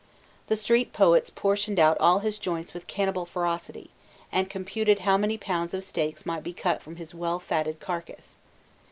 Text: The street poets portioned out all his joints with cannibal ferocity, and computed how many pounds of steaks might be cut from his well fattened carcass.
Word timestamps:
The 0.47 0.55
street 0.55 0.93
poets 0.93 1.29
portioned 1.29 1.79
out 1.79 1.95
all 1.99 2.21
his 2.21 2.39
joints 2.39 2.73
with 2.73 2.87
cannibal 2.87 3.23
ferocity, 3.23 3.91
and 4.31 4.49
computed 4.49 5.01
how 5.01 5.15
many 5.15 5.37
pounds 5.37 5.75
of 5.75 5.83
steaks 5.83 6.25
might 6.25 6.41
be 6.41 6.53
cut 6.53 6.81
from 6.81 6.95
his 6.95 7.13
well 7.13 7.37
fattened 7.37 7.79
carcass. 7.79 8.37